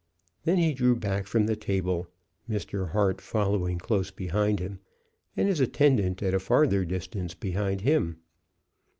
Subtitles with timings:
[0.45, 2.07] Then he drew back from the table,
[2.49, 2.89] Mr.
[2.89, 4.79] Hart following close behind him,
[5.37, 8.17] and his attendant at a farther distance behind him.